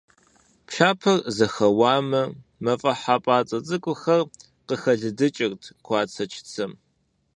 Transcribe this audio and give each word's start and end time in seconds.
Пшапэр 0.67 1.17
зэхэуамэ, 1.35 2.21
мафӀэхь 2.63 3.01
хьэпӀацӀэ 3.03 3.59
цӀыкӀухэр 3.67 4.21
къыхэлыдыкӀырт 4.67 5.63
къуацэ-чыцэм. 5.85 6.71